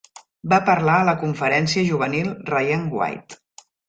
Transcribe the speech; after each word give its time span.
Va 0.51 0.57
parlar 0.69 0.95
a 1.01 1.03
la 1.09 1.13
Conferència 1.23 1.83
Juvenil 1.89 2.31
Ryan 2.47 2.89
White. 3.01 3.39